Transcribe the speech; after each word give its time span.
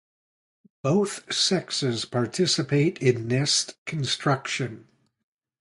Both 0.81 1.31
sexes 1.31 2.05
participate 2.05 2.97
in 3.03 3.27
nest 3.27 3.75
construction. 3.85 4.87